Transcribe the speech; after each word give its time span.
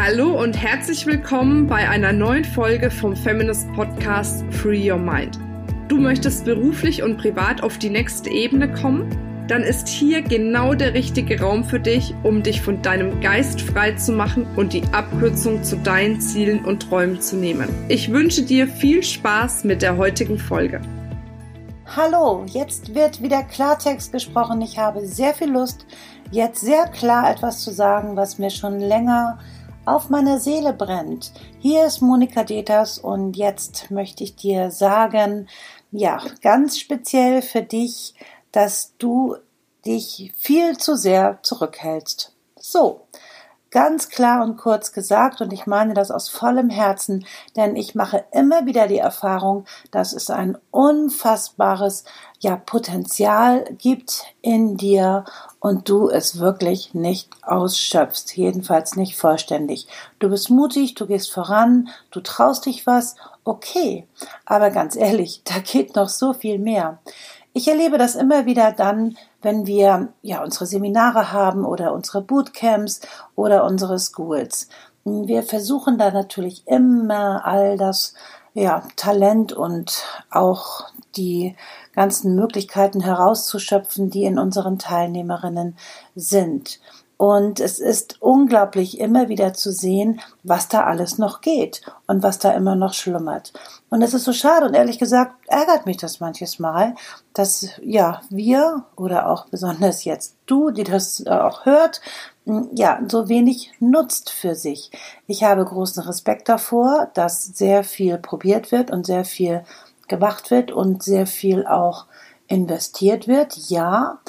Hallo 0.00 0.40
und 0.40 0.56
herzlich 0.56 1.06
willkommen 1.06 1.66
bei 1.66 1.88
einer 1.88 2.12
neuen 2.12 2.44
Folge 2.44 2.88
vom 2.88 3.16
Feminist 3.16 3.66
Podcast 3.72 4.44
Free 4.52 4.88
Your 4.88 4.96
Mind. 4.96 5.40
Du 5.88 5.96
möchtest 5.96 6.44
beruflich 6.44 7.02
und 7.02 7.18
privat 7.18 7.64
auf 7.64 7.78
die 7.78 7.90
nächste 7.90 8.30
Ebene 8.30 8.72
kommen? 8.72 9.10
Dann 9.48 9.64
ist 9.64 9.88
hier 9.88 10.22
genau 10.22 10.74
der 10.74 10.94
richtige 10.94 11.40
Raum 11.40 11.64
für 11.64 11.80
dich, 11.80 12.14
um 12.22 12.44
dich 12.44 12.62
von 12.62 12.80
deinem 12.80 13.20
Geist 13.20 13.60
frei 13.60 13.90
zu 13.94 14.12
machen 14.12 14.46
und 14.54 14.72
die 14.72 14.84
Abkürzung 14.92 15.64
zu 15.64 15.74
deinen 15.78 16.20
Zielen 16.20 16.64
und 16.64 16.88
Träumen 16.88 17.20
zu 17.20 17.34
nehmen. 17.34 17.68
Ich 17.88 18.12
wünsche 18.12 18.42
dir 18.42 18.68
viel 18.68 19.02
Spaß 19.02 19.64
mit 19.64 19.82
der 19.82 19.96
heutigen 19.96 20.38
Folge. 20.38 20.80
Hallo, 21.96 22.44
jetzt 22.46 22.94
wird 22.94 23.20
wieder 23.20 23.42
Klartext 23.42 24.12
gesprochen. 24.12 24.62
Ich 24.62 24.78
habe 24.78 25.04
sehr 25.04 25.34
viel 25.34 25.50
Lust, 25.50 25.86
jetzt 26.30 26.60
sehr 26.60 26.86
klar 26.86 27.28
etwas 27.32 27.62
zu 27.64 27.72
sagen, 27.72 28.14
was 28.14 28.38
mir 28.38 28.50
schon 28.50 28.78
länger 28.78 29.40
auf 29.88 30.10
meiner 30.10 30.38
Seele 30.38 30.72
brennt. 30.72 31.32
Hier 31.58 31.86
ist 31.86 32.00
Monika 32.00 32.44
Deters 32.44 32.98
und 32.98 33.36
jetzt 33.36 33.90
möchte 33.90 34.22
ich 34.24 34.36
dir 34.36 34.70
sagen, 34.70 35.48
ja, 35.90 36.20
ganz 36.42 36.78
speziell 36.78 37.42
für 37.42 37.62
dich, 37.62 38.14
dass 38.52 38.94
du 38.98 39.36
dich 39.86 40.32
viel 40.36 40.76
zu 40.76 40.96
sehr 40.96 41.38
zurückhältst. 41.42 42.34
So, 42.58 43.07
Ganz 43.70 44.08
klar 44.08 44.42
und 44.42 44.56
kurz 44.56 44.92
gesagt, 44.92 45.42
und 45.42 45.52
ich 45.52 45.66
meine 45.66 45.92
das 45.92 46.10
aus 46.10 46.30
vollem 46.30 46.70
Herzen, 46.70 47.26
denn 47.54 47.76
ich 47.76 47.94
mache 47.94 48.24
immer 48.32 48.64
wieder 48.64 48.86
die 48.86 48.98
Erfahrung, 48.98 49.66
dass 49.90 50.14
es 50.14 50.30
ein 50.30 50.56
unfassbares 50.70 52.04
ja, 52.40 52.56
Potenzial 52.56 53.64
gibt 53.76 54.24
in 54.40 54.78
dir 54.78 55.24
und 55.60 55.90
du 55.90 56.08
es 56.08 56.38
wirklich 56.38 56.94
nicht 56.94 57.28
ausschöpfst, 57.42 58.36
jedenfalls 58.36 58.96
nicht 58.96 59.16
vollständig. 59.16 59.86
Du 60.18 60.30
bist 60.30 60.48
mutig, 60.48 60.94
du 60.94 61.06
gehst 61.06 61.30
voran, 61.30 61.88
du 62.10 62.20
traust 62.20 62.64
dich 62.64 62.86
was, 62.86 63.16
okay, 63.44 64.06
aber 64.46 64.70
ganz 64.70 64.96
ehrlich, 64.96 65.42
da 65.44 65.58
geht 65.58 65.94
noch 65.94 66.08
so 66.08 66.32
viel 66.32 66.58
mehr. 66.58 67.00
Ich 67.52 67.66
erlebe 67.68 67.98
das 67.98 68.14
immer 68.14 68.46
wieder 68.46 68.72
dann, 68.72 69.16
wenn 69.42 69.66
wir 69.66 70.12
ja 70.22 70.42
unsere 70.44 70.66
Seminare 70.66 71.32
haben 71.32 71.64
oder 71.64 71.92
unsere 71.92 72.22
Bootcamps 72.22 73.00
oder 73.34 73.64
unsere 73.64 73.98
Schools. 73.98 74.68
Wir 75.04 75.42
versuchen 75.42 75.98
da 75.98 76.10
natürlich 76.10 76.66
immer 76.66 77.44
all 77.44 77.76
das 77.76 78.14
ja, 78.54 78.82
Talent 78.96 79.52
und 79.52 80.04
auch 80.30 80.90
die 81.16 81.56
ganzen 81.94 82.34
Möglichkeiten 82.34 83.00
herauszuschöpfen, 83.00 84.10
die 84.10 84.24
in 84.24 84.38
unseren 84.38 84.78
Teilnehmerinnen 84.78 85.76
sind. 86.14 86.80
Und 87.18 87.58
es 87.58 87.80
ist 87.80 88.22
unglaublich 88.22 89.00
immer 89.00 89.28
wieder 89.28 89.52
zu 89.52 89.72
sehen, 89.72 90.20
was 90.44 90.68
da 90.68 90.84
alles 90.84 91.18
noch 91.18 91.40
geht 91.40 91.82
und 92.06 92.22
was 92.22 92.38
da 92.38 92.52
immer 92.52 92.76
noch 92.76 92.94
schlummert. 92.94 93.52
Und 93.90 94.02
es 94.02 94.14
ist 94.14 94.22
so 94.22 94.32
schade 94.32 94.64
und 94.64 94.74
ehrlich 94.74 95.00
gesagt 95.00 95.32
ärgert 95.48 95.84
mich 95.84 95.96
das 95.96 96.20
manches 96.20 96.60
Mal, 96.60 96.94
dass 97.34 97.70
ja 97.82 98.20
wir 98.30 98.84
oder 98.94 99.28
auch 99.28 99.46
besonders 99.46 100.04
jetzt 100.04 100.36
du, 100.46 100.70
die 100.70 100.84
das 100.84 101.26
auch 101.26 101.66
hört, 101.66 102.00
ja, 102.72 103.00
so 103.08 103.28
wenig 103.28 103.72
nutzt 103.80 104.30
für 104.30 104.54
sich. 104.54 104.92
Ich 105.26 105.42
habe 105.42 105.64
großen 105.64 106.04
Respekt 106.04 106.48
davor, 106.48 107.10
dass 107.14 107.46
sehr 107.46 107.82
viel 107.82 108.18
probiert 108.18 108.70
wird 108.70 108.92
und 108.92 109.06
sehr 109.06 109.24
viel 109.24 109.64
gemacht 110.06 110.52
wird 110.52 110.70
und 110.70 111.02
sehr 111.02 111.26
viel 111.26 111.66
auch 111.66 112.06
investiert 112.46 113.26
wird, 113.26 113.56
ja, 113.56 114.20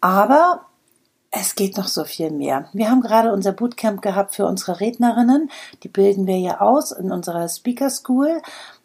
aber 0.00 0.62
es 1.30 1.54
geht 1.54 1.76
noch 1.76 1.88
so 1.88 2.04
viel 2.04 2.30
mehr. 2.30 2.68
Wir 2.72 2.90
haben 2.90 3.00
gerade 3.00 3.32
unser 3.32 3.52
Bootcamp 3.52 4.00
gehabt 4.00 4.34
für 4.34 4.46
unsere 4.46 4.80
Rednerinnen. 4.80 5.50
Die 5.82 5.88
bilden 5.88 6.26
wir 6.26 6.38
ja 6.38 6.60
aus 6.60 6.90
in 6.92 7.12
unserer 7.12 7.48
Speaker 7.48 7.90
School. 7.90 8.40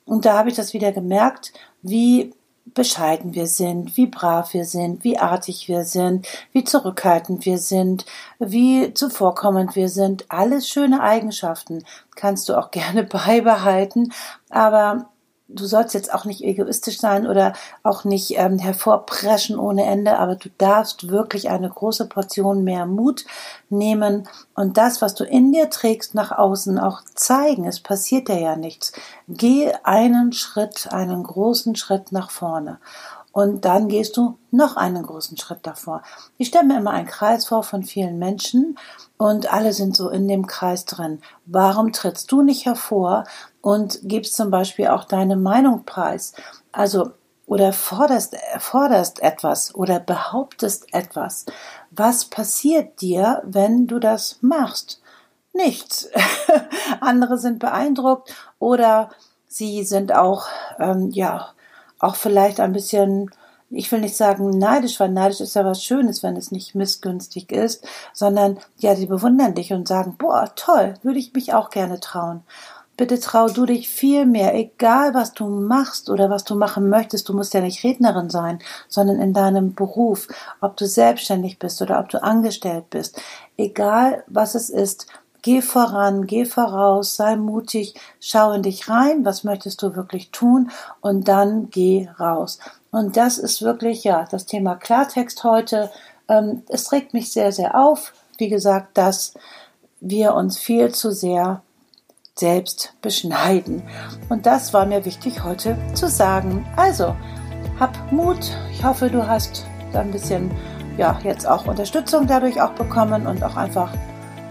Und 0.05 0.25
da 0.25 0.38
habe 0.38 0.49
ich 0.49 0.55
das 0.55 0.73
wieder 0.73 0.91
gemerkt, 0.91 1.53
wie 1.81 2.33
bescheiden 2.66 3.33
wir 3.33 3.48
sind, 3.48 3.98
wie 3.98 4.08
brav 4.08 4.54
wir 4.54 4.65
sind, 4.65 5.04
wie 5.04 5.17
artig 5.17 5.67
wir 5.67 5.83
sind, 5.83 6.27
wie 6.54 6.64
zurückhaltend 6.64 7.45
wir 7.45 7.58
sind, 7.58 8.05
wie 8.39 8.93
zuvorkommend 8.93 9.75
wir 9.75 9.89
sind. 9.89 10.25
Alles 10.30 10.67
schöne 10.67 11.02
Eigenschaften 11.02 11.83
kannst 12.15 12.49
du 12.49 12.58
auch 12.58 12.71
gerne 12.71 13.04
beibehalten. 13.04 14.11
Aber 14.49 15.10
du 15.53 15.65
sollst 15.65 15.93
jetzt 15.93 16.14
auch 16.14 16.25
nicht 16.25 16.43
egoistisch 16.43 16.99
sein 16.99 17.27
oder 17.27 17.53
auch 17.83 18.03
nicht 18.03 18.37
ähm, 18.37 18.59
hervorpreschen 18.59 19.58
ohne 19.58 19.86
Ende, 19.86 20.17
aber 20.17 20.36
du 20.36 20.49
darfst 20.58 21.09
wirklich 21.09 21.49
eine 21.49 21.69
große 21.69 22.08
Portion 22.08 22.64
mehr 22.64 22.86
Mut 22.86 23.25
nehmen 23.69 24.27
und 24.55 24.77
das, 24.77 25.02
was 25.02 25.15
du 25.15 25.23
in 25.23 25.52
dir 25.52 25.69
trägst, 25.69 26.15
nach 26.15 26.31
außen 26.31 26.80
auch 26.80 27.02
zeigen. 27.15 27.65
Es 27.65 27.80
passiert 27.80 28.27
dir 28.27 28.39
ja 28.39 28.55
nichts. 28.55 28.93
Geh 29.27 29.71
einen 29.83 30.33
Schritt, 30.33 30.89
einen 30.92 31.23
großen 31.23 31.75
Schritt 31.75 32.11
nach 32.11 32.31
vorne. 32.31 32.80
Und 33.33 33.66
dann 33.66 33.89
gehst 33.89 34.16
du 34.16 34.38
noch 34.52 34.77
einen 34.77 35.04
großen 35.04 35.38
Schritt 35.38 35.60
davor. 35.64 36.04
Ich 36.38 36.48
stelle 36.48 36.66
mir 36.66 36.77
immer 36.77 36.92
einen 36.92 37.08
Kreis 37.08 37.48
vor 37.48 37.64
von 37.64 37.83
vielen 37.83 38.17
Menschen 38.20 38.77
und 39.17 39.52
alle 39.52 39.73
sind 39.73 39.98
so 39.98 40.10
in 40.10 40.30
dem 40.30 40.48
Kreis 40.48 40.86
drin. 40.86 41.20
Warum 41.45 41.92
trittst 41.92 42.32
du 42.32 42.42
nicht 42.42 42.66
hervor 42.66 43.26
und 43.64 44.02
gibst 44.04 44.36
zum 44.36 44.52
Beispiel 44.52 44.88
auch 44.88 45.05
deine 45.05 45.38
Meinung 45.38 45.86
preis. 45.86 46.33
Also 46.73 47.11
oder 47.45 47.72
forderst, 47.72 48.36
forderst 48.60 49.22
etwas 49.22 49.73
oder 49.73 49.99
behauptest 49.99 50.93
etwas. 50.93 51.45
Was 51.92 52.26
passiert 52.26 53.02
dir, 53.02 53.42
wenn 53.45 53.88
du 53.88 53.99
das 53.99 54.38
machst? 54.42 55.02
Nichts. 55.54 56.10
Andere 56.99 57.38
sind 57.38 57.60
beeindruckt 57.60 58.36
oder 58.60 59.10
sie 59.48 59.83
sind 59.83 60.14
auch, 60.14 60.48
ähm, 60.80 61.10
ja, 61.11 61.54
auch 62.03 62.15
vielleicht 62.15 62.59
ein 62.59 62.73
bisschen, 62.73 63.31
ich 63.69 63.91
will 63.91 64.02
nicht 64.02 64.15
sagen 64.15 64.49
neidisch, 64.49 64.99
weil 64.99 65.09
neidisch 65.09 65.41
ist 65.41 65.55
ja 65.55 65.65
was 65.65 65.83
Schönes, 65.83 66.21
wenn 66.21 66.36
es 66.36 66.52
nicht 66.52 66.75
missgünstig 66.75 67.52
ist, 67.52 67.86
sondern 68.14 68.59
ja, 68.77 68.95
sie 68.95 69.08
bewundern 69.08 69.55
dich 69.55 69.73
und 69.73 69.87
sagen, 69.87 70.15
boah, 70.17 70.52
toll, 70.55 70.95
würde 71.02 71.19
ich 71.19 71.33
mich 71.33 71.53
auch 71.53 71.69
gerne 71.69 71.99
trauen. 71.99 72.43
Bitte 72.95 73.19
trau 73.19 73.47
du 73.47 73.65
dich 73.65 73.89
viel 73.89 74.27
mehr, 74.27 74.53
egal 74.53 75.15
was 75.15 75.33
du 75.33 75.47
machst 75.47 76.11
oder 76.11 76.30
was 76.30 76.43
du 76.43 76.53
machen 76.53 76.89
möchtest. 76.89 77.27
Du 77.27 77.33
musst 77.33 77.55
ja 77.55 77.61
nicht 77.61 77.83
Rednerin 77.83 78.30
sein, 78.30 78.59
sondern 78.87 79.19
in 79.19 79.33
deinem 79.33 79.73
Beruf, 79.73 80.27
ob 80.61 80.77
du 80.77 80.86
selbstständig 80.86 81.58
bist 81.58 81.81
oder 81.81 81.99
ob 81.99 82.09
du 82.09 82.21
angestellt 82.21 82.92
bist. 82.92 83.19
Egal 83.58 84.23
was 84.27 84.53
es 84.53 84.69
ist, 84.69 85.08
geh 85.43 85.61
voran, 85.61 86.26
geh 86.26 86.45
voraus, 86.45 87.15
sei 87.15 87.36
mutig, 87.36 87.93
schau 88.20 88.54
in 88.54 88.64
dich 88.64 88.89
rein, 88.89 89.23
was 89.23 89.43
möchtest 89.43 89.83
du 89.83 89.95
wirklich 89.95 90.31
tun 90.31 90.71
und 91.02 91.27
dann 91.27 91.70
geh 91.70 92.09
raus. 92.20 92.58
Und 92.89 93.17
das 93.17 93.37
ist 93.37 93.61
wirklich, 93.61 94.04
ja, 94.04 94.26
das 94.31 94.48
Thema 94.48 94.76
Klartext 94.76 95.43
heute. 95.43 95.92
Ähm, 96.27 96.64
es 96.70 96.92
regt 96.92 97.14
mich 97.14 97.31
sehr, 97.31 97.52
sehr 97.52 97.76
auf, 97.76 98.14
wie 98.37 98.49
gesagt, 98.49 98.98
dass 98.98 99.36
wir 99.99 100.33
uns 100.33 100.58
viel 100.58 100.92
zu 100.93 101.11
sehr 101.11 101.61
selbst 102.36 102.93
beschneiden. 103.02 103.83
Und 104.30 104.45
das 104.45 104.73
war 104.73 104.86
mir 104.86 105.05
wichtig 105.05 105.43
heute 105.43 105.77
zu 105.93 106.08
sagen. 106.08 106.65
Also, 106.77 107.15
hab 107.80 108.11
Mut. 108.11 108.58
Ich 108.71 108.83
hoffe, 108.83 109.10
du 109.10 109.27
hast 109.27 109.65
da 109.92 109.99
ein 109.99 110.11
bisschen, 110.11 110.52
ja, 110.98 111.20
jetzt 111.23 111.48
auch 111.48 111.65
Unterstützung 111.67 112.27
dadurch 112.27 112.61
auch 112.61 112.71
bekommen 112.71 113.27
und 113.27 113.43
auch 113.43 113.55
einfach 113.55 113.92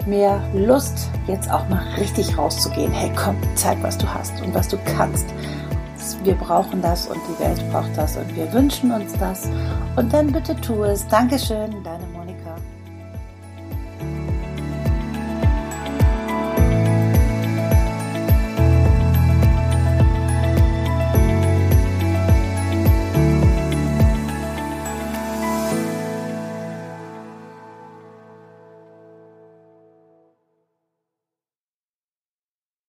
mehr 0.07 0.43
Lust, 0.55 1.09
jetzt 1.27 1.51
auch 1.51 1.69
mal 1.69 1.83
richtig 1.99 2.37
rauszugehen. 2.37 2.93
Hey, 2.93 3.11
komm, 3.17 3.37
zeig, 3.55 3.83
was 3.83 3.99
du 3.99 4.07
hast 4.07 4.41
und 4.43 4.55
was 4.55 4.69
du 4.69 4.79
kannst. 4.97 5.27
Wir 6.25 6.35
brauchen 6.35 6.83
das 6.83 7.07
und 7.07 7.21
die 7.29 7.45
Welt 7.45 7.63
braucht 7.71 7.97
das 7.97 8.17
und 8.17 8.35
wir 8.37 8.53
wünschen 8.53 8.93
uns 8.93 9.13
das. 9.19 9.49
Und 9.97 10.13
dann 10.13 10.33
bitte 10.33 10.55
tu 10.57 10.83
es. 10.85 11.07
Dankeschön, 11.09 11.83
deine 11.83 12.07
Mutter. 12.07 12.22